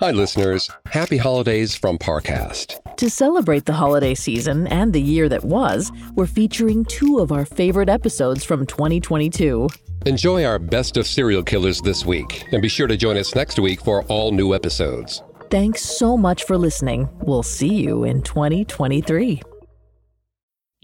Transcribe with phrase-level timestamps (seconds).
[0.00, 0.70] Hi, listeners.
[0.84, 2.96] Happy holidays from Parcast.
[2.96, 7.46] To celebrate the holiday season and the year that was, we're featuring two of our
[7.46, 9.70] favorite episodes from 2022.
[10.04, 13.58] Enjoy our best of serial killers this week, and be sure to join us next
[13.58, 15.22] week for all new episodes.
[15.50, 17.08] Thanks so much for listening.
[17.22, 19.40] We'll see you in 2023.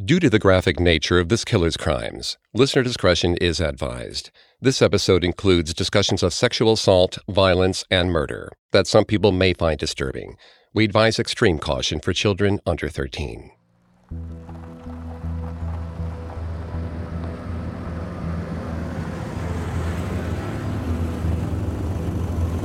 [0.04, 4.30] Due to the graphic nature of this killer's crimes, listener discretion is advised.
[4.60, 9.78] This episode includes discussions of sexual assault, violence, and murder that some people may find
[9.78, 10.36] disturbing.
[10.72, 13.50] We advise extreme caution for children under 13.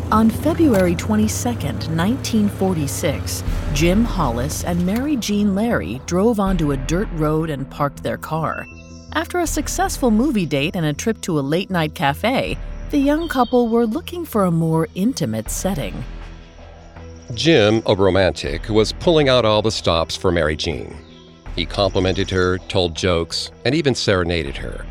[0.10, 3.44] On February 22, 1946,
[3.74, 8.66] Jim Hollis and Mary Jean Larey drove onto a dirt road and parked their car.
[9.12, 12.58] After a successful movie date and a trip to a late night cafe,
[12.90, 16.06] the young couple were looking for a more intimate setting.
[17.34, 20.96] Jim, a romantic, was pulling out all the stops for Mary Jean.
[21.54, 24.86] He complimented her, told jokes, and even serenaded her.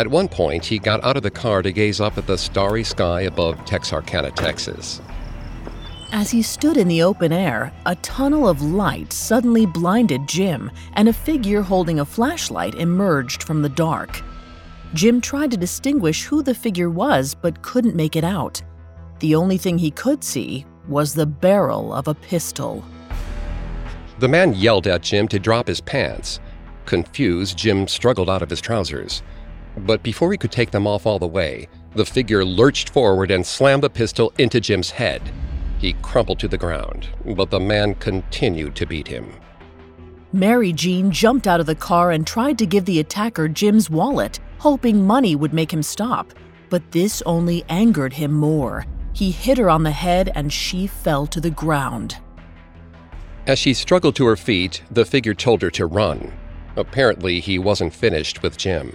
[0.00, 2.84] At one point, he got out of the car to gaze up at the starry
[2.84, 4.98] sky above Texarkana, Texas.
[6.10, 11.06] As he stood in the open air, a tunnel of light suddenly blinded Jim, and
[11.06, 14.22] a figure holding a flashlight emerged from the dark.
[14.94, 18.62] Jim tried to distinguish who the figure was but couldn't make it out.
[19.18, 22.82] The only thing he could see was the barrel of a pistol.
[24.18, 26.40] The man yelled at Jim to drop his pants.
[26.86, 29.22] Confused, Jim struggled out of his trousers.
[29.76, 33.46] But before he could take them off all the way, the figure lurched forward and
[33.46, 35.22] slammed the pistol into Jim's head.
[35.78, 39.32] He crumpled to the ground, but the man continued to beat him.
[40.32, 44.38] Mary Jean jumped out of the car and tried to give the attacker Jim's wallet,
[44.58, 46.32] hoping money would make him stop.
[46.68, 48.86] But this only angered him more.
[49.12, 52.18] He hit her on the head and she fell to the ground.
[53.46, 56.32] As she struggled to her feet, the figure told her to run.
[56.76, 58.94] Apparently, he wasn't finished with Jim.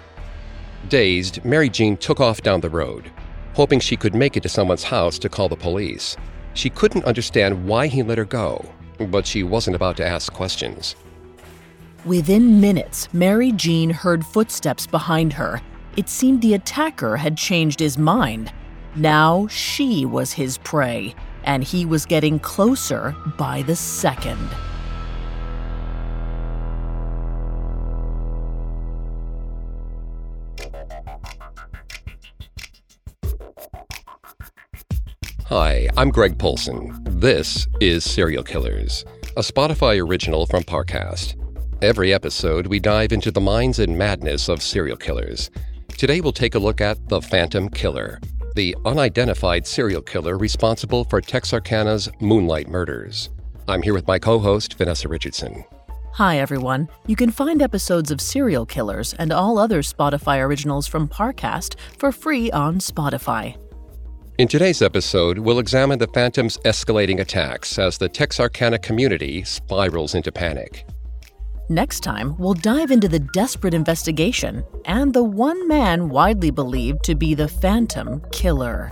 [0.90, 3.12] Dazed, Mary Jean took off down the road,
[3.54, 6.16] hoping she could make it to someone's house to call the police.
[6.54, 8.64] She couldn't understand why he let her go,
[9.10, 10.96] but she wasn't about to ask questions.
[12.06, 15.60] Within minutes, Mary Jean heard footsteps behind her.
[15.98, 18.54] It seemed the attacker had changed his mind.
[18.96, 24.50] Now she was his prey, and he was getting closer by the second.
[35.50, 37.00] Hi, I'm Greg Polcyn.
[37.04, 39.06] This is Serial Killers,
[39.38, 41.36] a Spotify original from Parcast.
[41.84, 45.52] Every episode, we dive into the minds and madness of serial killers.
[46.00, 48.20] Today, we'll take a look at the Phantom Killer,
[48.56, 53.30] the unidentified serial killer responsible for Texarkana's Moonlight murders.
[53.68, 55.64] I'm here with my co host, Vanessa Richardson.
[56.14, 56.90] Hi, everyone.
[57.06, 62.12] You can find episodes of Serial Killers and all other Spotify originals from Parcast for
[62.12, 63.58] free on Spotify.
[64.38, 70.30] In today's episode, we'll examine the Phantom's escalating attacks as the Texarkana community spirals into
[70.30, 70.86] panic.
[71.70, 77.16] Next time, we'll dive into the desperate investigation and the one man widely believed to
[77.16, 78.92] be the Phantom Killer.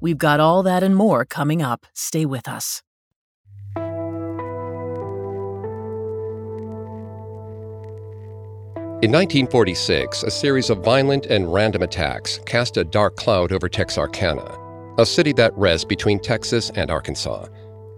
[0.00, 1.86] We've got all that and more coming up.
[1.92, 2.82] Stay with us.
[9.02, 14.56] In 1946, a series of violent and random attacks cast a dark cloud over Texarkana,
[14.96, 17.44] a city that rests between Texas and Arkansas.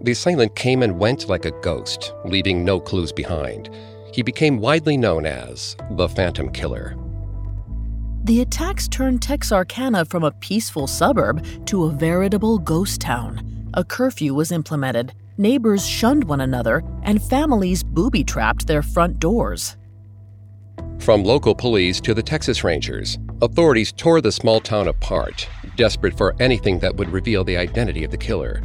[0.01, 3.69] The assailant came and went like a ghost, leaving no clues behind.
[4.11, 6.97] He became widely known as the Phantom Killer.
[8.25, 13.71] The attacks turned Texarkana from a peaceful suburb to a veritable ghost town.
[13.73, 19.77] A curfew was implemented, neighbors shunned one another, and families booby trapped their front doors.
[20.99, 26.35] From local police to the Texas Rangers, authorities tore the small town apart, desperate for
[26.39, 28.61] anything that would reveal the identity of the killer.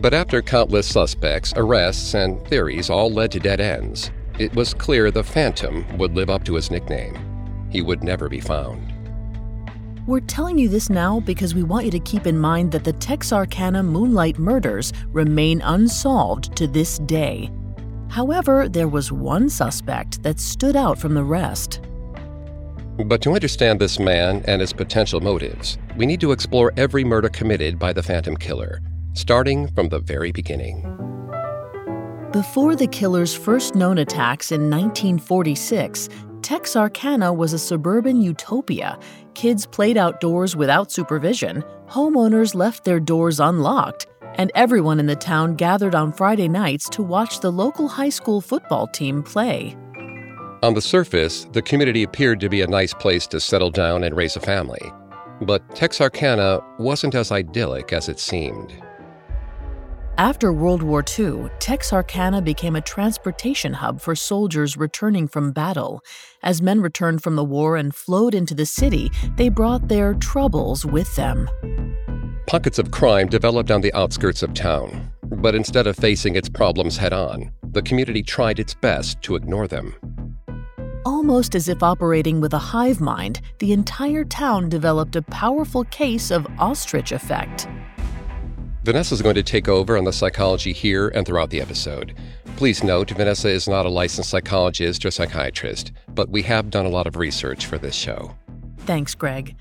[0.00, 5.10] But after countless suspects, arrests, and theories all led to dead ends, it was clear
[5.10, 7.16] the Phantom would live up to his nickname.
[7.70, 8.92] He would never be found.
[10.06, 12.92] We're telling you this now because we want you to keep in mind that the
[12.94, 17.50] Texarkana Moonlight murders remain unsolved to this day.
[18.12, 21.80] However, there was one suspect that stood out from the rest.
[23.06, 27.30] But to understand this man and his potential motives, we need to explore every murder
[27.30, 28.82] committed by the Phantom Killer,
[29.14, 30.82] starting from the very beginning.
[32.32, 36.10] Before the killer's first known attacks in 1946,
[36.42, 38.98] Texarkana was a suburban utopia.
[39.32, 44.06] Kids played outdoors without supervision, homeowners left their doors unlocked,
[44.36, 48.40] and everyone in the town gathered on Friday nights to watch the local high school
[48.40, 49.76] football team play.
[50.62, 54.16] On the surface, the community appeared to be a nice place to settle down and
[54.16, 54.92] raise a family.
[55.40, 58.72] But Texarkana wasn't as idyllic as it seemed.
[60.18, 66.00] After World War II, Texarkana became a transportation hub for soldiers returning from battle.
[66.42, 70.84] As men returned from the war and flowed into the city, they brought their troubles
[70.84, 71.48] with them.
[72.46, 76.96] Pockets of crime developed on the outskirts of town, but instead of facing its problems
[76.96, 79.94] head on, the community tried its best to ignore them.
[81.04, 86.30] Almost as if operating with a hive mind, the entire town developed a powerful case
[86.30, 87.68] of ostrich effect.
[88.84, 92.14] Vanessa is going to take over on the psychology here and throughout the episode.
[92.56, 96.90] Please note, Vanessa is not a licensed psychologist or psychiatrist, but we have done a
[96.90, 98.34] lot of research for this show.
[98.84, 99.54] Thanks, Greg.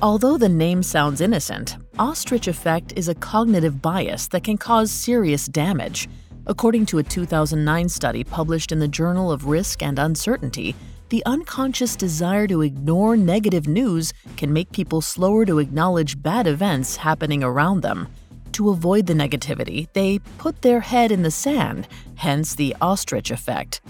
[0.00, 5.46] Although the name sounds innocent, ostrich effect is a cognitive bias that can cause serious
[5.46, 6.08] damage.
[6.46, 10.74] According to a 2009 study published in the Journal of Risk and Uncertainty,
[11.08, 16.96] the unconscious desire to ignore negative news can make people slower to acknowledge bad events
[16.96, 18.06] happening around them.
[18.52, 23.80] To avoid the negativity, they put their head in the sand, hence the ostrich effect.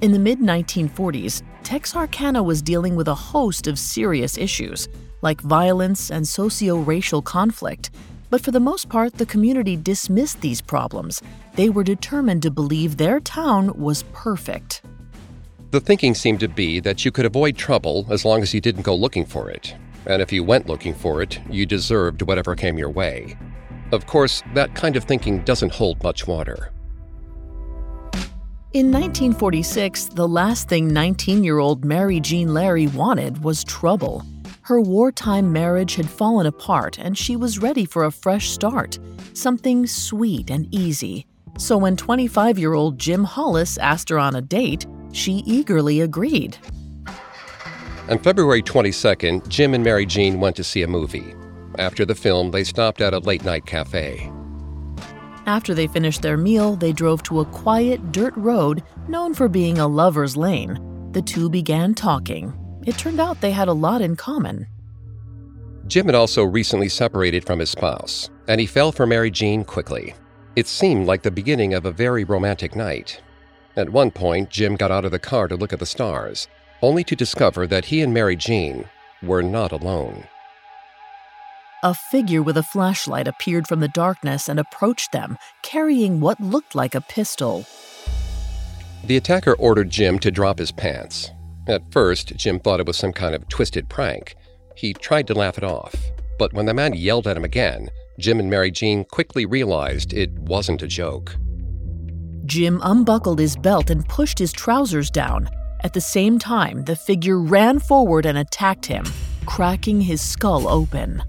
[0.00, 4.88] In the mid 1940s, Texarkana was dealing with a host of serious issues,
[5.22, 7.90] like violence and socio racial conflict.
[8.30, 11.22] But for the most part, the community dismissed these problems.
[11.54, 14.82] They were determined to believe their town was perfect.
[15.70, 18.82] The thinking seemed to be that you could avoid trouble as long as you didn't
[18.82, 19.74] go looking for it.
[20.06, 23.36] And if you went looking for it, you deserved whatever came your way.
[23.92, 26.72] Of course, that kind of thinking doesn't hold much water.
[28.74, 34.22] In 1946, the last thing 19 year old Mary Jean Larey wanted was trouble.
[34.60, 38.98] Her wartime marriage had fallen apart and she was ready for a fresh start,
[39.32, 41.24] something sweet and easy.
[41.56, 46.58] So when 25 year old Jim Hollis asked her on a date, she eagerly agreed.
[48.10, 51.34] On February 22nd, Jim and Mary Jean went to see a movie.
[51.78, 54.30] After the film, they stopped at a late night cafe.
[55.48, 59.78] After they finished their meal, they drove to a quiet dirt road known for being
[59.78, 60.78] a lover's lane.
[61.12, 62.52] The two began talking.
[62.84, 64.66] It turned out they had a lot in common.
[65.86, 70.14] Jim had also recently separated from his spouse, and he fell for Mary Jean quickly.
[70.54, 73.22] It seemed like the beginning of a very romantic night.
[73.74, 76.46] At one point, Jim got out of the car to look at the stars,
[76.82, 78.84] only to discover that he and Mary Jean
[79.22, 80.24] were not alone.
[81.84, 86.74] A figure with a flashlight appeared from the darkness and approached them, carrying what looked
[86.74, 87.66] like a pistol.
[89.04, 91.30] The attacker ordered Jim to drop his pants.
[91.68, 94.34] At first, Jim thought it was some kind of twisted prank.
[94.74, 95.94] He tried to laugh it off,
[96.36, 100.32] but when the man yelled at him again, Jim and Mary Jean quickly realized it
[100.32, 101.36] wasn't a joke.
[102.44, 105.48] Jim unbuckled his belt and pushed his trousers down.
[105.84, 109.04] At the same time, the figure ran forward and attacked him,
[109.46, 111.22] cracking his skull open.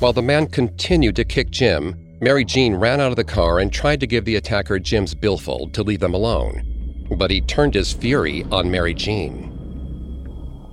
[0.00, 3.72] While the man continued to kick Jim, Mary Jean ran out of the car and
[3.72, 7.06] tried to give the attacker Jim's billfold to leave them alone.
[7.16, 9.50] But he turned his fury on Mary Jean.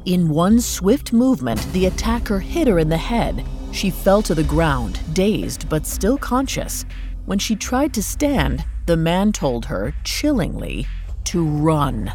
[0.06, 3.45] In one swift movement, the attacker hit her in the head.
[3.71, 6.85] She fell to the ground, dazed but still conscious.
[7.25, 10.88] When she tried to stand, the man told her, chillingly,
[11.25, 12.12] to run.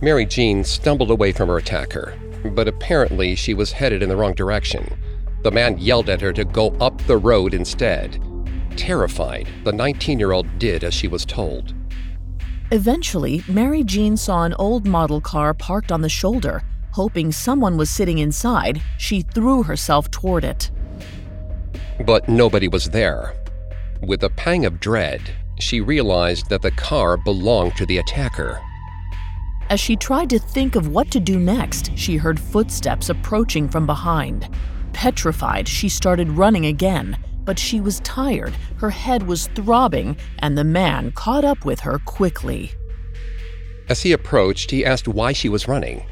[0.00, 4.34] Mary Jean stumbled away from her attacker, but apparently she was headed in the wrong
[4.34, 4.96] direction.
[5.42, 8.22] The man yelled at her to go up the road instead.
[8.76, 11.74] Terrified, the 19 year old did as she was told.
[12.70, 16.62] Eventually, Mary Jean saw an old model car parked on the shoulder.
[16.92, 20.70] Hoping someone was sitting inside, she threw herself toward it.
[22.06, 23.34] But nobody was there.
[24.00, 25.20] With a pang of dread,
[25.58, 28.60] she realized that the car belonged to the attacker.
[29.70, 33.86] As she tried to think of what to do next, she heard footsteps approaching from
[33.86, 34.48] behind.
[34.92, 40.64] Petrified, she started running again, but she was tired, her head was throbbing, and the
[40.64, 42.72] man caught up with her quickly.
[43.88, 46.06] As he approached, he asked why she was running.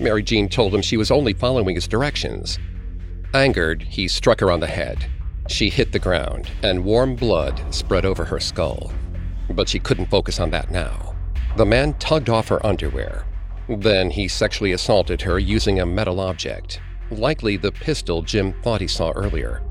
[0.00, 2.58] Mary Jean told him she was only following his directions.
[3.34, 5.06] Angered, he struck her on the head.
[5.48, 8.90] She hit the ground, and warm blood spread over her skull.
[9.50, 11.14] But she couldn't focus on that now.
[11.56, 13.26] The man tugged off her underwear.
[13.68, 16.80] Then he sexually assaulted her using a metal object
[17.10, 19.62] likely the pistol Jim thought he saw earlier.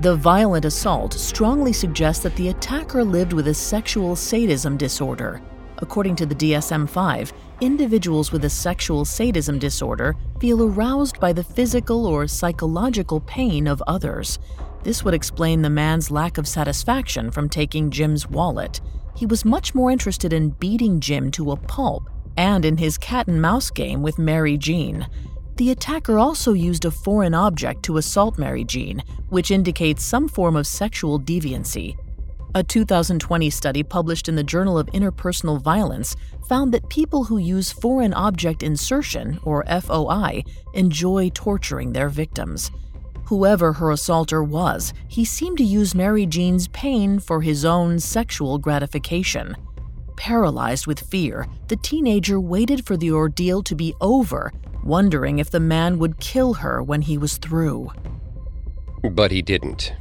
[0.00, 5.40] The violent assault strongly suggests that the attacker lived with a sexual sadism disorder.
[5.78, 11.44] According to the DSM 5, individuals with a sexual sadism disorder feel aroused by the
[11.44, 14.38] physical or psychological pain of others.
[14.82, 18.80] This would explain the man's lack of satisfaction from taking Jim's wallet.
[19.14, 23.28] He was much more interested in beating Jim to a pulp and in his cat
[23.28, 25.06] and mouse game with Mary Jean.
[25.62, 30.56] The attacker also used a foreign object to assault Mary Jean, which indicates some form
[30.56, 31.96] of sexual deviancy.
[32.56, 36.16] A 2020 study published in the Journal of Interpersonal Violence
[36.48, 40.42] found that people who use foreign object insertion, or FOI,
[40.74, 42.72] enjoy torturing their victims.
[43.26, 48.58] Whoever her assaulter was, he seemed to use Mary Jean's pain for his own sexual
[48.58, 49.54] gratification.
[50.22, 54.52] Paralyzed with fear, the teenager waited for the ordeal to be over,
[54.84, 57.90] wondering if the man would kill her when he was through.
[59.02, 59.94] But he didn't.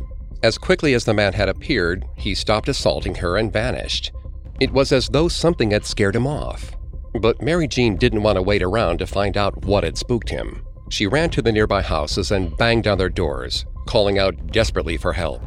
[0.43, 4.11] As quickly as the man had appeared, he stopped assaulting her and vanished.
[4.59, 6.77] It was as though something had scared him off.
[7.19, 10.61] But Mary Jean didn't want to wait around to find out what had spooked him.
[10.91, 15.13] She ran to the nearby houses and banged on their doors, calling out desperately for
[15.13, 15.41] help.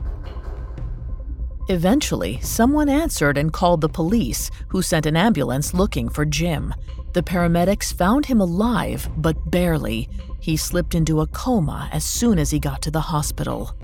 [1.68, 6.74] Eventually, someone answered and called the police, who sent an ambulance looking for Jim.
[7.14, 10.08] The paramedics found him alive, but barely.
[10.40, 13.74] He slipped into a coma as soon as he got to the hospital.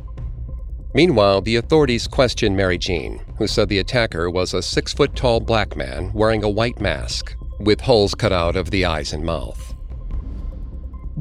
[0.92, 5.40] Meanwhile, the authorities questioned Mary Jean, who said the attacker was a six foot tall
[5.40, 9.74] black man wearing a white mask, with holes cut out of the eyes and mouth.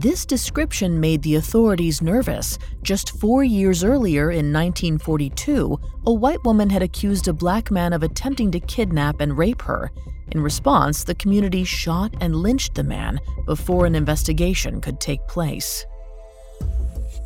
[0.02, 2.58] This description made the authorities nervous.
[2.84, 8.02] Just four years earlier, in 1942, a white woman had accused a black man of
[8.02, 9.92] attempting to kidnap and rape her.
[10.32, 15.86] In response, the community shot and lynched the man before an investigation could take place.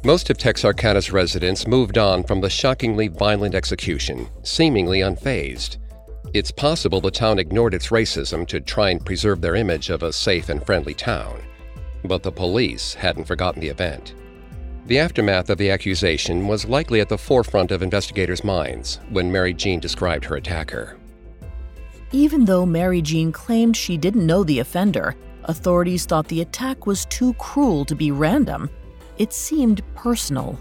[0.03, 5.77] Most of Texarkana's residents moved on from the shockingly violent execution, seemingly unfazed.
[6.34, 10.12] It's possible the town ignored its racism to try and preserve their image of a
[10.12, 11.39] safe and friendly town.
[12.04, 14.16] But the police hadn't forgotten the event.
[14.88, 19.54] The aftermath of the accusation was likely at the forefront of investigators' minds when Mary
[19.54, 20.98] Jean described her attacker.
[22.12, 27.06] Even though Mary Jean claimed she didn't know the offender, authorities thought the attack was
[27.06, 28.70] too cruel to be random.
[29.18, 30.60] It seemed personal.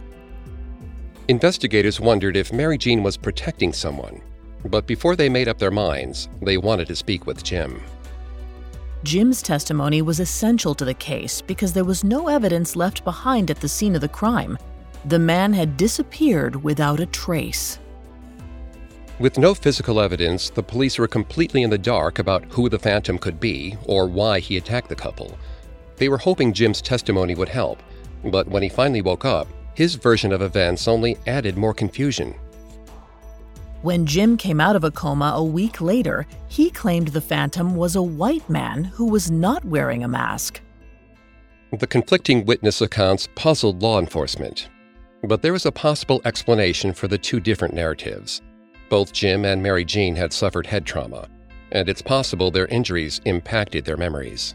[1.28, 4.20] Investigators wondered if Mary Jean was protecting someone,
[4.66, 7.82] but before they made up their minds, they wanted to speak with Jim.
[9.04, 13.60] Jim's testimony was essential to the case because there was no evidence left behind at
[13.60, 14.56] the scene of the crime.
[15.06, 17.80] The man had disappeared without a trace.
[19.18, 23.18] With no physical evidence, the police were completely in the dark about who the Phantom
[23.18, 25.36] could be or why he attacked the couple.
[25.96, 27.82] They were hoping Jim's testimony would help,
[28.24, 32.36] but when he finally woke up, his version of events only added more confusion.
[33.82, 37.96] When Jim came out of a coma a week later, he claimed the Phantom was
[37.96, 40.60] a white man who was not wearing a mask.
[41.72, 44.68] The conflicting witness accounts puzzled law enforcement,
[45.24, 48.40] but there was a possible explanation for the two different narratives.
[48.88, 51.28] Both Jim and Mary Jean had suffered head trauma,
[51.72, 54.54] and it's possible their injuries impacted their memories.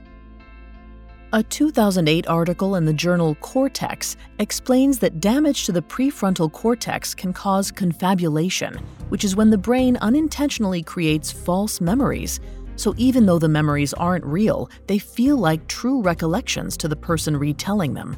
[1.33, 7.33] A 2008 article in the journal Cortex explains that damage to the prefrontal cortex can
[7.33, 8.75] cause confabulation,
[9.09, 12.39] which is when the brain unintentionally creates false memories.
[12.77, 17.35] So even though the memories aren't real, they feel like true recollections to the person
[17.35, 18.15] retelling them.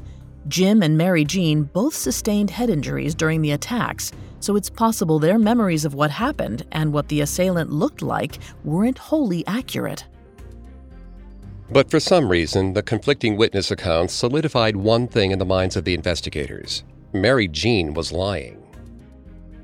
[0.48, 5.40] Jim and Mary Jean both sustained head injuries during the attacks, so it's possible their
[5.40, 10.06] memories of what happened and what the assailant looked like weren't wholly accurate.
[11.72, 15.86] But for some reason, the conflicting witness accounts solidified one thing in the minds of
[15.86, 16.84] the investigators
[17.14, 18.64] Mary Jean was lying.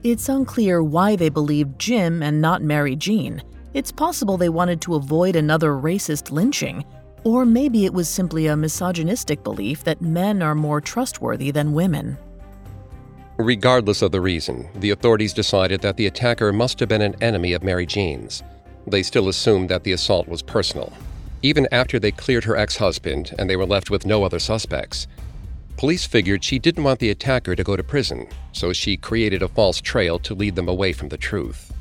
[0.03, 3.41] It's unclear why they believed Jim and not Mary Jean.
[3.73, 6.85] It's possible they wanted to avoid another racist lynching,
[7.23, 12.17] or maybe it was simply a misogynistic belief that men are more trustworthy than women.
[13.37, 17.53] Regardless of the reason, the authorities decided that the attacker must have been an enemy
[17.53, 18.43] of Mary Jean's.
[18.87, 20.93] They still assumed that the assault was personal,
[21.45, 25.05] even after they cleared her ex husband and they were left with no other suspects.
[25.77, 29.47] Police figured she didn't want the attacker to go to prison, so she created a
[29.47, 31.71] false trail to lead them away from the truth.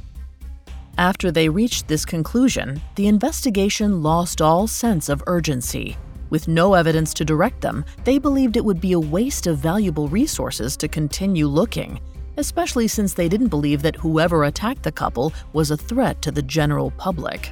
[0.99, 5.97] After they reached this conclusion, the investigation lost all sense of urgency.
[6.29, 10.09] With no evidence to direct them, they believed it would be a waste of valuable
[10.09, 12.01] resources to continue looking,
[12.37, 16.43] especially since they didn't believe that whoever attacked the couple was a threat to the
[16.43, 17.51] general public.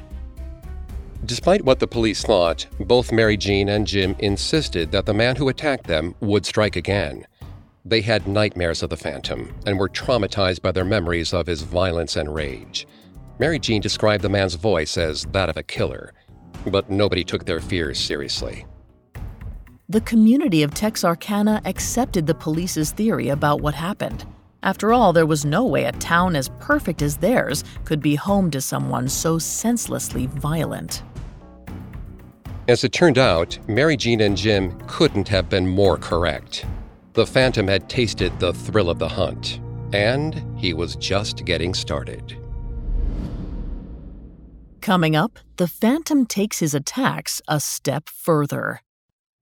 [1.24, 5.48] Despite what the police thought, both Mary Jean and Jim insisted that the man who
[5.48, 7.26] attacked them would strike again.
[7.84, 12.16] They had nightmares of the Phantom and were traumatized by their memories of his violence
[12.16, 12.88] and rage.
[13.38, 16.12] Mary Jean described the man's voice as that of a killer.
[16.66, 18.64] but nobody took their fears seriously.
[19.88, 24.24] The community of Texarkana accepted the police's theory about what happened.
[24.62, 28.48] After all, there was no way a town as perfect as theirs could be home
[28.52, 31.02] to someone so senselessly violent.
[32.68, 36.64] As it turned out, Mary Jean and Jim couldn't have been more correct.
[37.14, 39.60] The Phantom had tasted the thrill of the hunt,
[39.92, 42.38] and he was just getting started.
[44.80, 48.80] Coming up, the Phantom takes his attacks a step further.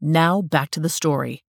[0.00, 1.44] Now back to the story.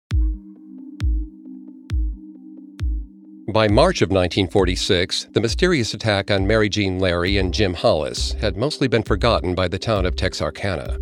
[3.54, 8.58] By March of 1946, the mysterious attack on Mary Jean Larey and Jim Hollis had
[8.58, 10.98] mostly been forgotten by the town of Texarkana.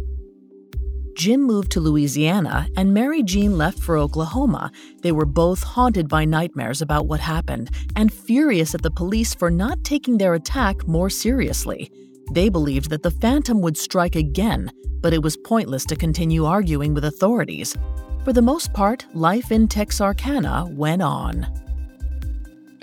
[1.18, 4.72] Jim moved to Louisiana and Mary Jean left for Oklahoma.
[5.02, 9.50] They were both haunted by nightmares about what happened and furious at the police for
[9.50, 11.92] not taking their attack more seriously.
[12.34, 14.72] They believed that the Phantom would strike again,
[15.02, 17.76] but it was pointless to continue arguing with authorities.
[18.24, 21.48] For the most part, life in Texarkana went on.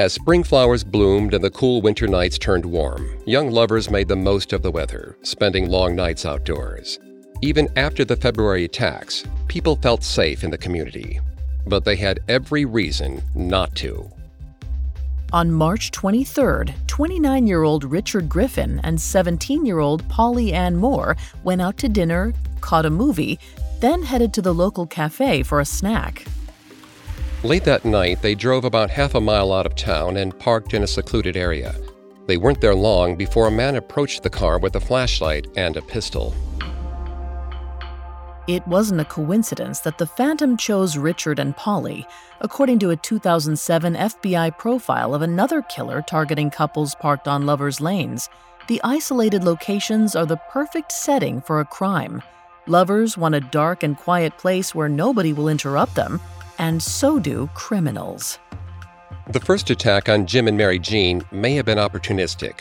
[0.01, 4.17] As spring flowers bloomed and the cool winter nights turned warm, young lovers made the
[4.17, 6.99] most of the weather, spending long nights outdoors.
[7.45, 11.21] Even after the February attacks, people felt safe in the community.
[11.67, 14.11] But they had every reason not to.
[15.31, 21.19] On March 23rd, 29 year old Richard Griffin and 17 year old Polly Ann Moore
[21.43, 22.33] went out to dinner,
[22.63, 23.39] caught a movie,
[23.81, 26.25] then headed to the local cafe for a snack.
[27.43, 30.83] Late that night, they drove about half a mile out of town and parked in
[30.83, 31.75] a secluded area.
[32.27, 35.83] They weren't there long before a man approached the car with a flashlight and a
[35.83, 36.35] pistol.
[38.47, 42.07] It wasn't a coincidence that the Phantom chose Richard and Polly,
[42.43, 48.29] according to a 2007 FBI profile of another killer targeting couples parked on lovers' lanes.
[48.69, 52.23] The isolated locations are the perfect setting for a crime.
[52.67, 56.21] Lovers want a dark and quiet place where nobody will interrupt them,
[56.59, 58.39] and so do criminals.
[59.31, 62.61] The first attack on Jim and Mary Jean may have been opportunistic,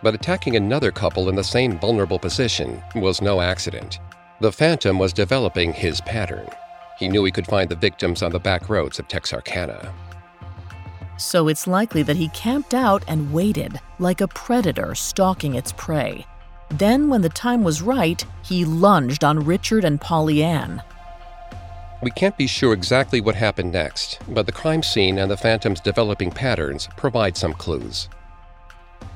[0.00, 3.98] but attacking another couple in the same vulnerable position was no accident.
[4.44, 6.46] The Phantom was developing his pattern.
[6.98, 9.90] He knew he could find the victims on the back roads of Texarkana.
[11.16, 16.26] So it's likely that he camped out and waited, like a predator stalking its prey.
[16.68, 20.82] Then, when the time was right, he lunged on Richard and Polly Ann.
[22.02, 25.80] We can't be sure exactly what happened next, but the crime scene and the Phantom's
[25.80, 28.10] developing patterns provide some clues.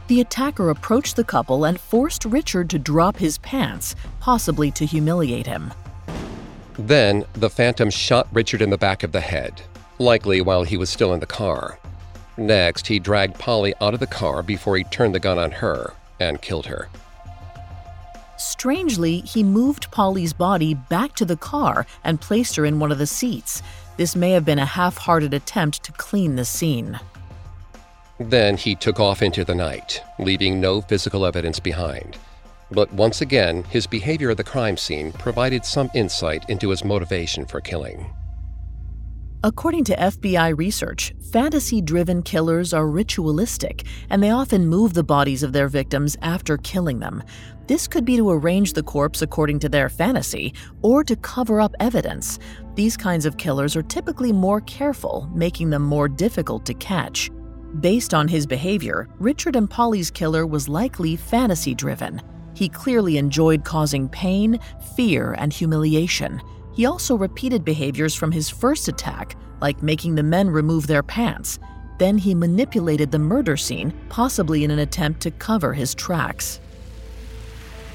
[0.08, 5.46] The attacker approached the couple and forced Richard to drop his pants, possibly to humiliate
[5.46, 5.72] him.
[6.78, 9.60] Then, the Phantom shot Richard in the back of the head,
[9.98, 11.78] likely while he was still in the car.
[12.38, 15.92] Next, he dragged Polly out of the car before he turned the gun on her
[16.18, 16.88] and killed her.
[18.38, 22.98] Strangely, he moved Polly's body back to the car and placed her in one of
[22.98, 23.62] the seats.
[23.98, 26.98] This may have been a half hearted attempt to clean the scene.
[28.18, 32.16] Then he took off into the night, leaving no physical evidence behind.
[32.70, 37.46] But once again, his behavior at the crime scene provided some insight into his motivation
[37.46, 38.12] for killing.
[39.44, 45.44] According to FBI research, fantasy driven killers are ritualistic and they often move the bodies
[45.44, 47.22] of their victims after killing them.
[47.68, 51.76] This could be to arrange the corpse according to their fantasy or to cover up
[51.78, 52.40] evidence.
[52.74, 57.31] These kinds of killers are typically more careful, making them more difficult to catch.
[57.81, 62.20] Based on his behavior, Richard and Polly's killer was likely fantasy driven.
[62.54, 64.59] He clearly enjoyed causing pain,
[64.96, 66.40] fear, and humiliation.
[66.74, 71.59] He also repeated behaviors from his first attack, like making the men remove their pants.
[71.98, 76.61] Then he manipulated the murder scene, possibly in an attempt to cover his tracks.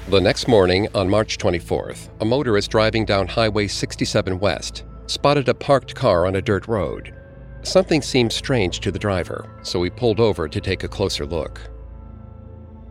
[0.08, 5.54] The next morning, on March 24th, a motorist driving down Highway 67 West spotted a
[5.54, 7.14] parked car on a dirt road.
[7.64, 11.60] Something seemed strange to the driver, so he pulled over to take a closer look.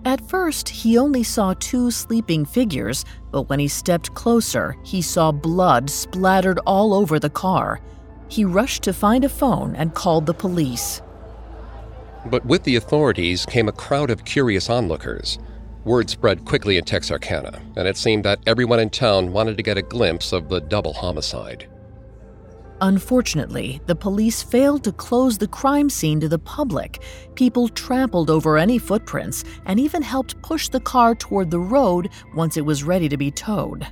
[0.03, 5.31] At first, he only saw two sleeping figures, but when he stepped closer, he saw
[5.31, 7.79] blood splattered all over the car.
[8.27, 11.01] He rushed to find a phone and called the police.
[12.25, 15.37] But with the authorities came a crowd of curious onlookers.
[15.85, 19.77] Word spread quickly in Texarkana, and it seemed that everyone in town wanted to get
[19.77, 21.67] a glimpse of the double homicide.
[22.83, 27.01] Unfortunately, the police failed to close the crime scene to the public.
[27.33, 32.57] People trampled over any footprints and even helped push the car toward the road once
[32.57, 33.87] it was ready to be towed.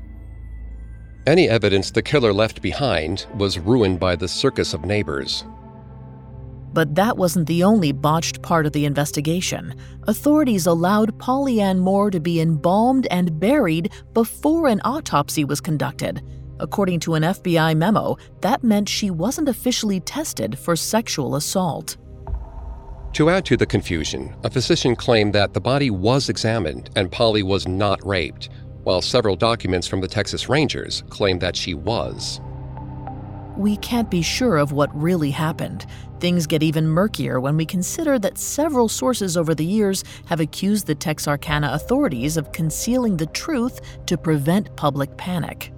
[1.25, 5.45] Any evidence the killer left behind was ruined by the circus of neighbors.
[6.73, 9.73] But that wasn't the only botched part of the investigation.
[10.09, 16.21] Authorities allowed Polly Ann Moore to be embalmed and buried before an autopsy was conducted.
[16.61, 21.97] According to an FBI memo, that meant she wasn't officially tested for sexual assault.
[23.13, 27.41] To add to the confusion, a physician claimed that the body was examined and Polly
[27.41, 28.49] was not raped,
[28.83, 32.39] while several documents from the Texas Rangers claimed that she was.
[33.57, 35.87] We can't be sure of what really happened.
[36.19, 40.85] Things get even murkier when we consider that several sources over the years have accused
[40.85, 45.73] the Texarkana authorities of concealing the truth to prevent public panic.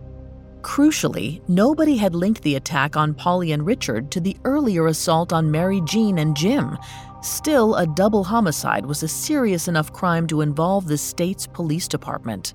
[0.64, 5.52] Crucially, nobody had linked the attack on Polly and Richard to the earlier assault on
[5.52, 6.78] Mary Jean and Jim.
[7.22, 12.54] Still, a double homicide was a serious enough crime to involve the state's police department.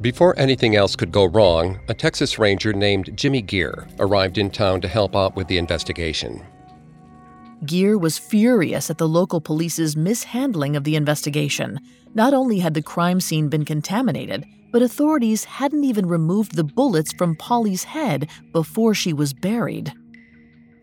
[0.00, 4.80] Before anything else could go wrong, a Texas Ranger named Jimmy Gear arrived in town
[4.82, 6.46] to help out with the investigation.
[7.66, 11.80] Gear was furious at the local police's mishandling of the investigation.
[12.14, 17.12] Not only had the crime scene been contaminated, but authorities hadn't even removed the bullets
[17.12, 19.92] from Polly's head before she was buried.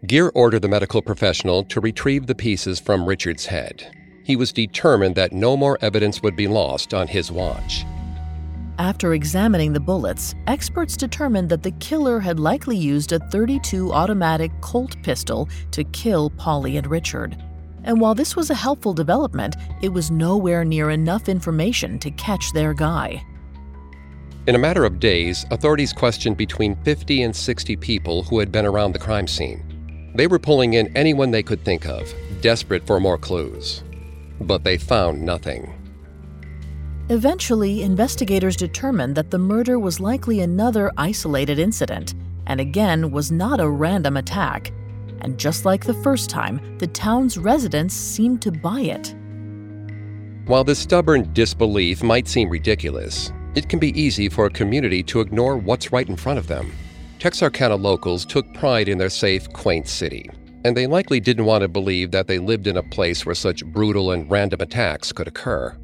[0.05, 3.95] Gear ordered the medical professional to retrieve the pieces from Richard's head.
[4.23, 7.85] He was determined that no more evidence would be lost on his watch.
[8.77, 14.51] After examining the bullets, experts determined that the killer had likely used a 32 automatic
[14.59, 17.41] Colt pistol to kill Polly and Richard.
[17.85, 22.51] And while this was a helpful development, it was nowhere near enough information to catch
[22.51, 23.23] their guy.
[24.45, 28.65] In a matter of days, authorities questioned between 50 and 60 people who had been
[28.65, 30.11] around the crime scene.
[30.15, 33.83] They were pulling in anyone they could think of, desperate for more clues.
[34.41, 35.73] But they found nothing.
[37.09, 42.15] Eventually, investigators determined that the murder was likely another isolated incident,
[42.47, 44.71] and again was not a random attack.
[45.21, 49.13] And just like the first time, the town's residents seemed to buy it.
[50.47, 55.21] While this stubborn disbelief might seem ridiculous, it can be easy for a community to
[55.21, 56.71] ignore what's right in front of them.
[57.19, 60.27] Texarkana locals took pride in their safe, quaint city,
[60.63, 63.63] and they likely didn't want to believe that they lived in a place where such
[63.63, 65.77] brutal and random attacks could occur.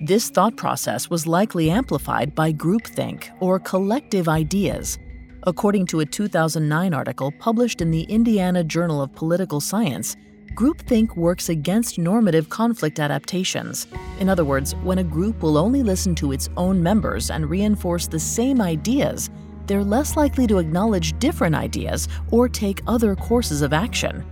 [0.00, 4.98] This thought process was likely amplified by groupthink or collective ideas.
[5.44, 10.14] According to a 2009 article published in the Indiana Journal of Political Science,
[10.54, 13.86] groupthink works against normative conflict adaptations.
[14.20, 18.06] In other words, when a group will only listen to its own members and reinforce
[18.06, 19.30] the same ideas,
[19.66, 24.24] they're less likely to acknowledge different ideas or take other courses of action.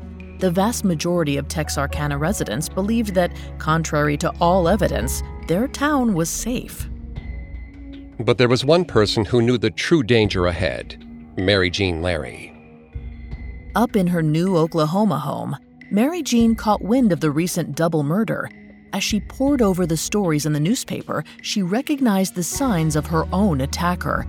[0.44, 6.28] The vast majority of Texarkana residents believed that, contrary to all evidence, their town was
[6.28, 6.86] safe.
[8.20, 11.02] But there was one person who knew the true danger ahead
[11.38, 12.52] Mary Jean Larey.
[13.74, 15.56] Up in her new Oklahoma home,
[15.90, 18.50] Mary Jean caught wind of the recent double murder.
[18.92, 23.26] As she pored over the stories in the newspaper, she recognized the signs of her
[23.32, 24.26] own attacker.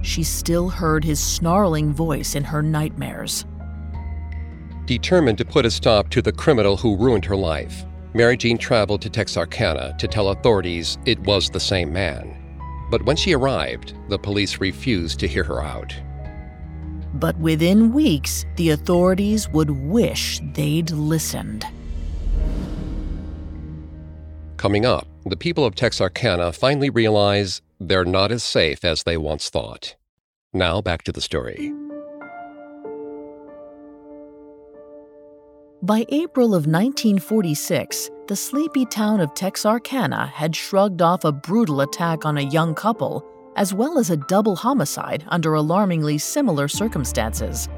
[0.00, 3.44] She still heard his snarling voice in her nightmares.
[4.88, 9.02] Determined to put a stop to the criminal who ruined her life, Mary Jean traveled
[9.02, 12.34] to Texarkana to tell authorities it was the same man.
[12.90, 15.94] But when she arrived, the police refused to hear her out.
[17.12, 21.66] But within weeks, the authorities would wish they'd listened.
[24.56, 29.50] Coming up, the people of Texarkana finally realize they're not as safe as they once
[29.50, 29.96] thought.
[30.54, 31.74] Now back to the story.
[35.82, 42.26] By April of 1946, the sleepy town of Texarkana had shrugged off a brutal attack
[42.26, 47.68] on a young couple, as well as a double homicide under alarmingly similar circumstances.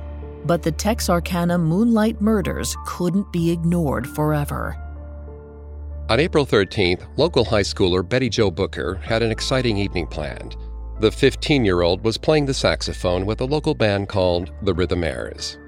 [0.46, 4.78] But the Texarkana moonlight murders couldn't be ignored forever.
[6.08, 10.56] On April 13th, local high schooler Betty Jo Booker had an exciting evening planned.
[11.00, 15.58] The 15 year old was playing the saxophone with a local band called the Rhythmaires.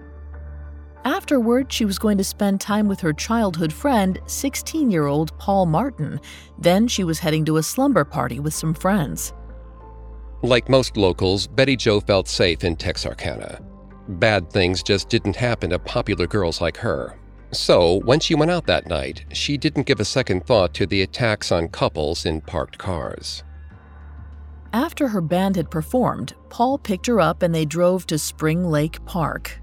[1.04, 5.66] Afterward, she was going to spend time with her childhood friend, 16 year old Paul
[5.66, 6.20] Martin.
[6.58, 9.32] Then she was heading to a slumber party with some friends.
[10.42, 13.60] Like most locals, Betty Jo felt safe in Texarkana.
[14.08, 17.18] Bad things just didn't happen to popular girls like her.
[17.52, 21.02] So, when she went out that night, she didn't give a second thought to the
[21.02, 23.44] attacks on couples in parked cars.
[24.72, 29.04] After her band had performed, Paul picked her up and they drove to Spring Lake
[29.04, 29.61] Park.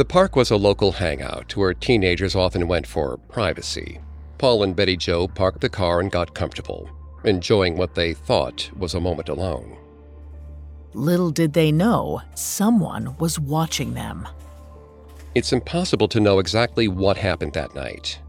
[0.00, 4.00] The park was a local hangout where teenagers often went for privacy.
[4.38, 6.88] Paul and Betty Jo parked the car and got comfortable,
[7.24, 9.76] enjoying what they thought was a moment alone.
[10.94, 14.26] Little did they know, someone was watching them.
[15.34, 18.20] It's impossible to know exactly what happened that night.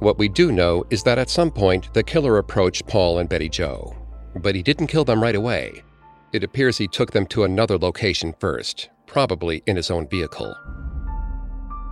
[0.00, 3.48] What we do know is that at some point the killer approached Paul and Betty
[3.48, 3.96] Jo,
[4.34, 5.82] but he didn't kill them right away.
[6.34, 10.54] It appears he took them to another location first, probably in his own vehicle.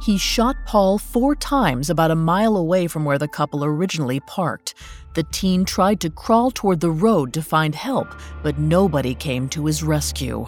[0.02, 4.74] He shot Paul four times about a mile away from where the couple originally parked.
[5.14, 8.09] The teen tried to crawl toward the road to find help,
[8.42, 10.46] but nobody came to his rescue.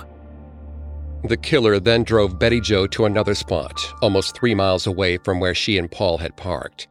[1.25, 5.55] The killer then drove Betty Jo to another spot, almost three miles away from where
[5.55, 6.89] she and Paul had parked.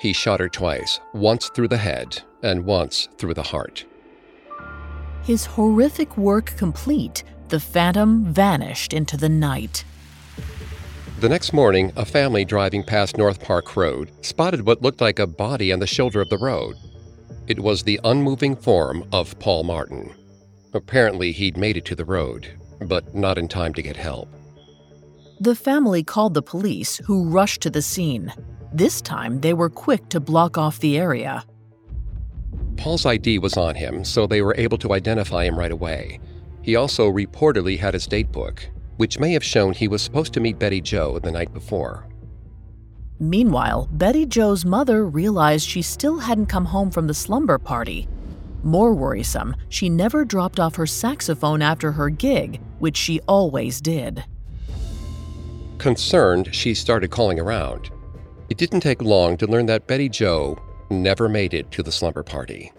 [0.00, 3.84] He shot her twice, once through the head and once through the heart.
[5.22, 9.84] His horrific work complete, the phantom vanished into the night.
[11.20, 15.26] The next morning, a family driving past North Park Road spotted what looked like a
[15.26, 16.76] body on the shoulder of the road.
[17.48, 20.14] It was the unmoving form of Paul Martin.
[20.74, 22.46] Apparently, he'd made it to the road,
[22.82, 24.28] but not in time to get help.
[25.40, 28.32] The family called the police, who rushed to the scene.
[28.72, 31.44] This time, they were quick to block off the area.
[32.76, 36.20] Paul's ID was on him, so they were able to identify him right away.
[36.62, 40.40] He also reportedly had his date book, which may have shown he was supposed to
[40.40, 42.06] meet Betty Jo the night before.
[43.18, 48.06] Meanwhile, Betty Jo's mother realized she still hadn't come home from the slumber party.
[48.62, 54.24] More worrisome, she never dropped off her saxophone after her gig, which she always did.
[55.78, 57.90] Concerned, she started calling around.
[58.50, 60.58] It didn't take long to learn that Betty Jo
[60.90, 62.72] never made it to the slumber party.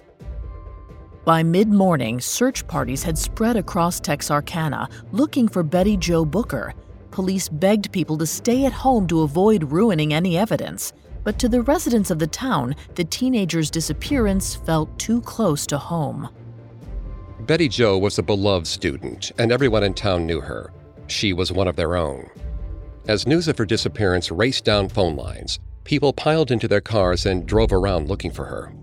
[1.29, 6.73] By mid morning, search parties had spread across Texarkana looking for Betty Jo Booker.
[7.11, 10.91] Police begged people to stay at home to avoid ruining any evidence.
[11.23, 16.29] But to the residents of the town, the teenager's disappearance felt too close to home.
[17.41, 20.73] Betty Jo was a beloved student, and everyone in town knew her.
[21.05, 22.27] She was one of their own.
[23.07, 27.45] As news of her disappearance raced down phone lines, people piled into their cars and
[27.45, 28.73] drove around looking for her.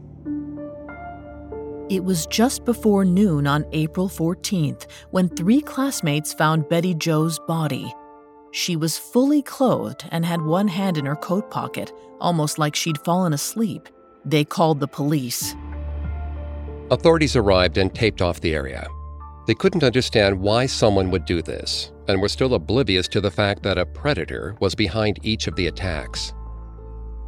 [1.88, 7.94] It was just before noon on April 14th when three classmates found Betty Jo's body.
[8.50, 12.98] She was fully clothed and had one hand in her coat pocket, almost like she'd
[12.98, 13.88] fallen asleep.
[14.24, 15.54] They called the police.
[16.90, 18.88] Authorities arrived and taped off the area.
[19.46, 23.62] They couldn't understand why someone would do this and were still oblivious to the fact
[23.62, 26.34] that a predator was behind each of the attacks.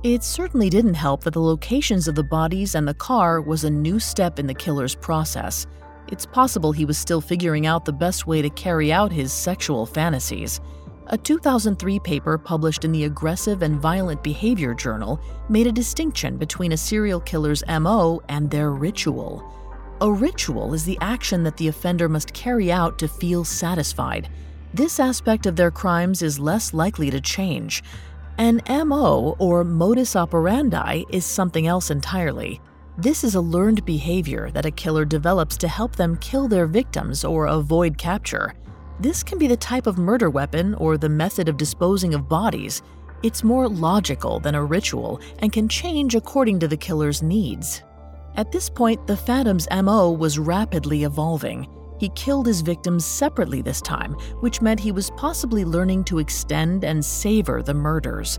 [0.04, 3.70] It certainly didn't help that the locations of the bodies and the car was a
[3.70, 5.66] new step in the killer's process.
[6.06, 9.84] It's possible he was still figuring out the best way to carry out his sexual
[9.86, 10.60] fantasies.
[11.08, 16.70] A 2003 paper published in the Aggressive and Violent Behavior Journal made a distinction between
[16.70, 19.52] a serial killer's MO and their ritual.
[20.00, 24.28] A ritual is the action that the offender must carry out to feel satisfied.
[24.72, 27.82] This aspect of their crimes is less likely to change.
[28.38, 32.60] An MO, or modus operandi, is something else entirely.
[32.96, 37.24] This is a learned behavior that a killer develops to help them kill their victims
[37.24, 38.54] or avoid capture.
[39.00, 42.82] This can be the type of murder weapon or the method of disposing of bodies.
[43.24, 47.82] It's more logical than a ritual and can change according to the killer's needs.
[48.36, 51.66] At this point, the Phantom's MO was rapidly evolving.
[51.98, 56.84] He killed his victims separately this time, which meant he was possibly learning to extend
[56.84, 58.38] and savor the murders.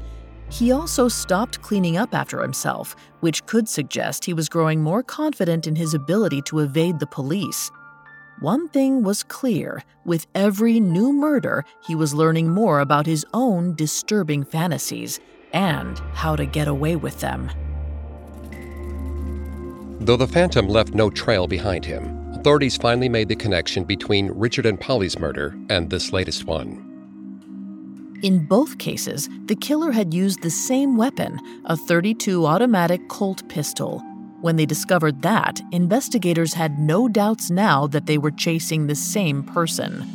[0.50, 5.68] He also stopped cleaning up after himself, which could suggest he was growing more confident
[5.68, 7.70] in his ability to evade the police.
[8.40, 13.76] One thing was clear with every new murder, he was learning more about his own
[13.76, 15.20] disturbing fantasies
[15.52, 17.52] and how to get away with them.
[20.00, 24.66] Though the Phantom left no trail behind him, authorities finally made the connection between Richard
[24.66, 26.86] and Polly's murder and this latest one.
[28.24, 34.00] In both cases, the killer had used the same weapon, a 32 automatic Colt pistol.
[34.40, 39.44] When they discovered that, investigators had no doubts now that they were chasing the same
[39.44, 40.08] person.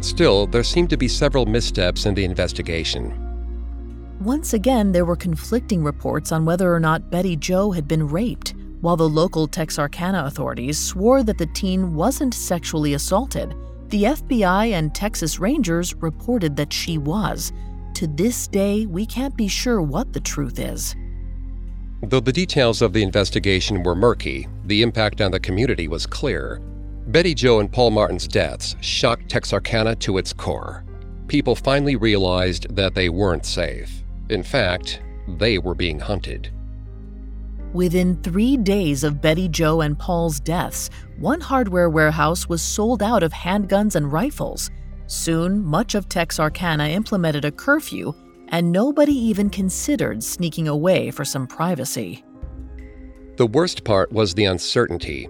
[0.00, 3.12] Still, there seemed to be several missteps in the investigation.
[4.20, 8.54] Once again, there were conflicting reports on whether or not Betty Jo had been raped
[8.80, 13.54] while the local Texarkana authorities swore that the teen wasn't sexually assaulted,
[13.88, 17.52] the FBI and Texas Rangers reported that she was.
[17.94, 20.94] To this day, we can't be sure what the truth is.
[22.02, 26.60] Though the details of the investigation were murky, the impact on the community was clear.
[27.08, 30.84] Betty Jo and Paul Martin's deaths shocked Texarkana to its core.
[31.26, 34.02] People finally realized that they weren't safe.
[34.30, 36.52] In fact, they were being hunted.
[37.72, 43.22] Within three days of Betty Jo and Paul's deaths, one hardware warehouse was sold out
[43.22, 44.70] of handguns and rifles.
[45.06, 48.12] Soon, much of Texarkana implemented a curfew,
[48.48, 52.24] and nobody even considered sneaking away for some privacy.
[53.36, 55.28] The worst part was the uncertainty.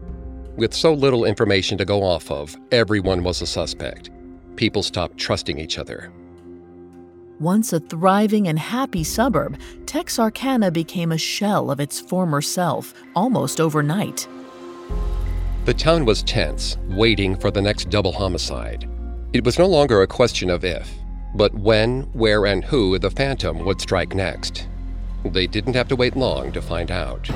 [0.57, 4.11] With so little information to go off of, everyone was a suspect.
[4.57, 6.11] People stopped trusting each other.
[7.40, 13.62] Once a thriving and happy suburb, Texarkana became a shell of its former self almost
[13.62, 14.29] overnight.
[15.64, 18.87] The town was tense, waiting for the next double homicide.
[19.33, 20.90] It was no longer a question of if,
[21.35, 24.68] but when, where, and who the Phantom would strike next.
[25.24, 27.31] They didn't have to wait long to find out.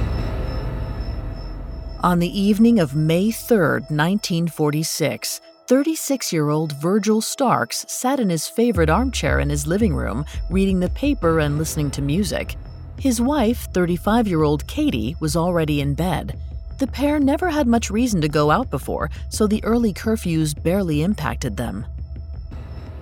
[2.02, 3.56] On the evening of May 3,
[3.88, 10.26] 1946, 36 year old Virgil Starks sat in his favorite armchair in his living room,
[10.50, 12.56] reading the paper and listening to music.
[12.98, 16.38] His wife, 35 year old Katie, was already in bed.
[16.78, 21.02] The pair never had much reason to go out before, so the early curfews barely
[21.02, 21.86] impacted them.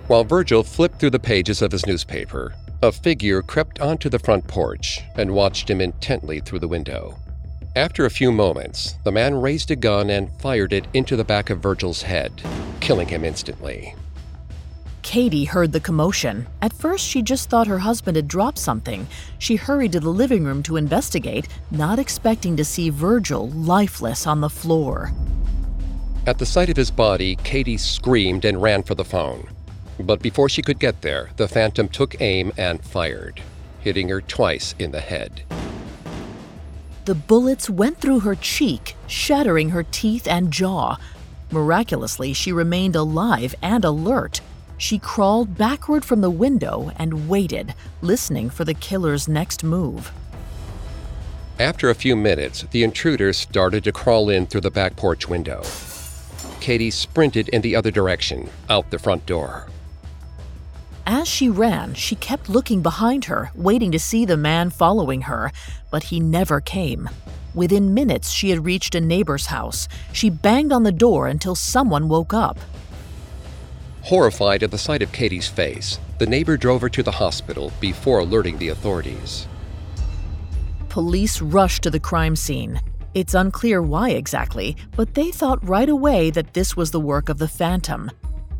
[0.07, 4.47] While Virgil flipped through the pages of his newspaper, a figure crept onto the front
[4.47, 7.17] porch and watched him intently through the window.
[7.75, 11.49] After a few moments, the man raised a gun and fired it into the back
[11.49, 12.31] of Virgil's head,
[12.81, 13.95] killing him instantly.
[15.01, 16.45] Katie heard the commotion.
[16.61, 19.07] At first, she just thought her husband had dropped something.
[19.39, 24.39] She hurried to the living room to investigate, not expecting to see Virgil lifeless on
[24.39, 25.11] the floor.
[26.27, 29.49] At the sight of his body, Katie screamed and ran for the phone.
[29.99, 33.41] But before she could get there, the Phantom took aim and fired,
[33.81, 35.41] hitting her twice in the head.
[37.05, 40.97] The bullets went through her cheek, shattering her teeth and jaw.
[41.51, 44.39] Miraculously, she remained alive and alert.
[44.77, 50.13] She crawled backward from the window and waited, listening for the killer's next move.
[51.59, 55.61] After a few minutes, the intruder started to crawl in through the back porch window.
[56.61, 59.67] Katie sprinted in the other direction, out the front door.
[61.05, 65.51] As she ran, she kept looking behind her, waiting to see the man following her,
[65.91, 67.09] but he never came.
[67.53, 69.87] Within minutes, she had reached a neighbor's house.
[70.13, 72.57] She banged on the door until someone woke up.
[74.03, 78.19] Horrified at the sight of Katie's face, the neighbor drove her to the hospital before
[78.19, 79.47] alerting the authorities.
[80.89, 82.79] Police rushed to the crime scene.
[83.13, 87.37] It's unclear why exactly, but they thought right away that this was the work of
[87.37, 88.09] the Phantom.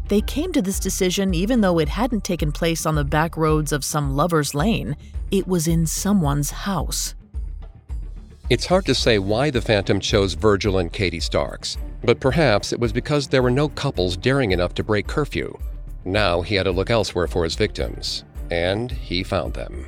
[0.07, 3.71] They came to this decision even though it hadn't taken place on the back roads
[3.71, 4.95] of some lover's lane,
[5.31, 7.15] it was in someone's house.
[8.49, 12.79] It's hard to say why the Phantom chose Virgil and Katie Starks, but perhaps it
[12.79, 15.57] was because there were no couples daring enough to break curfew.
[16.03, 19.87] Now he had to look elsewhere for his victims, and he found them.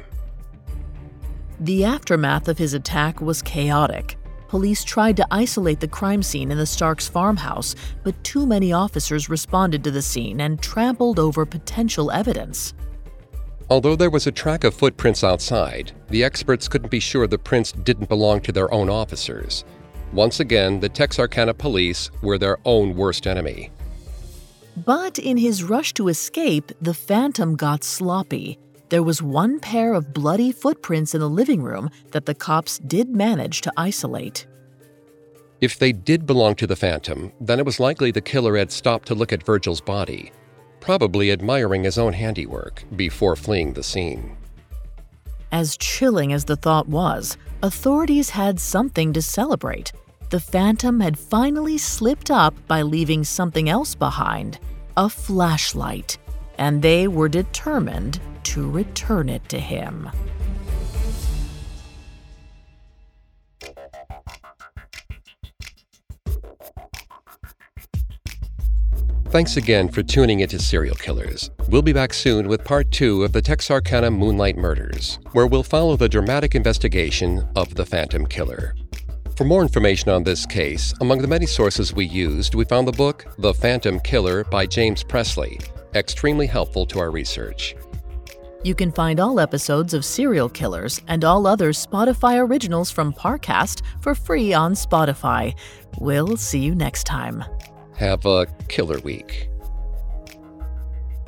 [1.60, 4.18] The aftermath of his attack was chaotic.
[4.56, 9.28] Police tried to isolate the crime scene in the Starks farmhouse, but too many officers
[9.28, 12.74] responded to the scene and trampled over potential evidence.
[13.70, 17.74] Although there was a track of footprints outside, the experts couldn't be sure the prints
[17.74, 19.66] didn't belong to their own officers.
[20.14, 23.72] Once again, the Texarkana police were their own worst enemy.
[24.86, 28.58] But in his rush to escape, the Phantom got sloppy.
[28.90, 33.10] There was one pair of bloody footprints in the living room that the cops did
[33.10, 34.46] manage to isolate.
[35.60, 39.08] If they did belong to the Phantom, then it was likely the killer had stopped
[39.08, 40.32] to look at Virgil's body,
[40.80, 44.38] probably admiring his own handiwork before fleeing the scene.
[45.52, 49.94] As chilling as the thought was, authorities had something to celebrate.
[50.30, 54.60] The Phantom had finally slipped up by leaving something else behind
[54.98, 56.18] a flashlight,
[56.58, 60.10] and they were determined to return it to him.
[69.36, 71.52] Thanks again for tuning into Serial Killers.
[71.68, 75.98] We'll be back soon with part two of the Texarkana Moonlight Murders, where we'll follow
[75.98, 78.76] the dramatic investigation of the Phantom Killer.
[79.36, 82.94] For more information on this case, among the many sources we used, we found the
[82.94, 85.60] book The Phantom Killer by James Presley,
[85.96, 87.76] extremely helpful to our research.
[88.64, 93.84] You can find all episodes of Serial Killers and all other Spotify originals from Parcast
[94.02, 95.56] for free on Spotify.
[96.00, 97.44] We'll see you next time.
[97.96, 99.50] Have a killer week.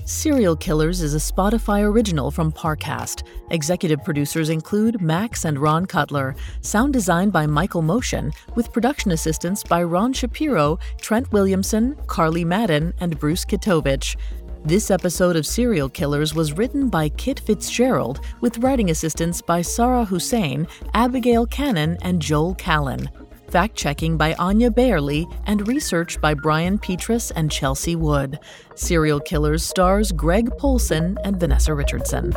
[0.04, 3.24] Serial Killers is a Spotify original from Parcast.
[3.52, 6.34] Executive producers include Max and Ron Cutler.
[6.62, 12.94] Sound design by Michael Motion, with production assistance by Ron Shapiro, Trent Williamson, Carly Madden,
[13.02, 14.16] and Bruce Kitovich.
[14.66, 20.04] This episode of Serial Killers was written by Kit Fitzgerald, with writing assistance by Sarah
[20.04, 23.10] Hussein, Abigail Cannon, and Joel Callan.
[23.50, 28.40] Fact checking by Anya Bailey and research by Brian Petrus and Chelsea Wood.
[28.76, 32.34] Serial Killers stars Greg Polcyn and Vanessa Richardson.